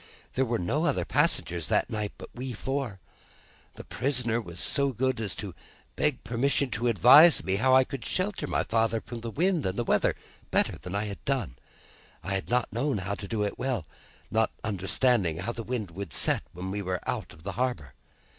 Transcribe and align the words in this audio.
There 0.33 0.45
were 0.45 0.57
no 0.57 0.85
other 0.87 1.05
passengers 1.05 1.67
that 1.67 1.91
night, 1.91 2.13
but 2.17 2.31
we 2.35 2.53
four. 2.53 2.99
The 3.75 3.83
prisoner 3.83 4.41
was 4.41 4.59
so 4.59 4.91
good 4.93 5.21
as 5.21 5.35
to 5.35 5.53
beg 5.95 6.23
permission 6.23 6.71
to 6.71 6.87
advise 6.87 7.43
me 7.43 7.57
how 7.57 7.75
I 7.75 7.83
could 7.83 8.03
shelter 8.03 8.47
my 8.47 8.63
father 8.63 8.99
from 8.99 9.19
the 9.21 9.29
wind 9.29 9.63
and 9.63 9.87
weather, 9.87 10.15
better 10.49 10.79
than 10.79 10.95
I 10.95 11.03
had 11.03 11.23
done. 11.23 11.55
I 12.23 12.33
had 12.33 12.49
not 12.49 12.73
known 12.73 12.97
how 12.97 13.13
to 13.13 13.27
do 13.27 13.43
it 13.43 13.59
well, 13.59 13.85
not 14.31 14.49
understanding 14.63 15.37
how 15.37 15.51
the 15.51 15.61
wind 15.61 15.91
would 15.91 16.13
set 16.13 16.41
when 16.51 16.71
we 16.71 16.81
were 16.81 17.07
out 17.07 17.31
of 17.31 17.43
the 17.43 17.51
harbour. 17.51 17.93